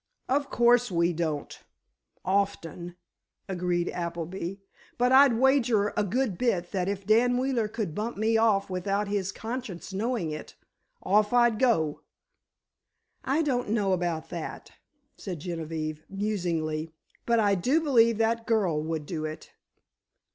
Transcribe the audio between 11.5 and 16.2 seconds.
go!" "I don't know about that," said Genevieve,